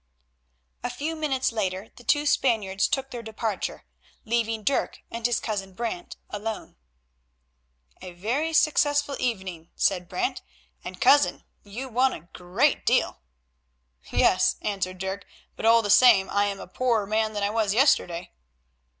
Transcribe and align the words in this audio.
A 0.83 0.89
few 0.89 1.15
minutes 1.15 1.51
later 1.51 1.89
the 1.95 2.03
two 2.03 2.25
Spaniards 2.25 2.87
took 2.87 3.11
their 3.11 3.21
departure, 3.21 3.85
leaving 4.25 4.63
Dirk 4.63 5.03
and 5.11 5.23
his 5.27 5.39
cousin 5.39 5.73
Brant 5.73 6.17
alone. 6.31 6.75
"A 8.01 8.13
very 8.13 8.51
successful 8.51 9.15
evening," 9.19 9.69
said 9.75 10.09
Brant, 10.09 10.41
"and, 10.83 10.99
cousin, 10.99 11.43
you 11.61 11.87
won 11.87 12.13
a 12.13 12.27
great 12.33 12.83
deal." 12.83 13.19
"Yes," 14.11 14.55
answered 14.63 14.97
Dirk, 14.97 15.23
"but 15.55 15.67
all 15.67 15.83
the 15.83 15.91
same 15.91 16.31
I 16.31 16.45
am 16.45 16.59
a 16.59 16.65
poorer 16.65 17.05
man 17.05 17.33
than 17.33 17.43
I 17.43 17.51
was 17.51 17.75
yesterday." 17.75 18.31